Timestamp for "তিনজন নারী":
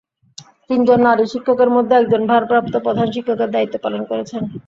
0.67-1.25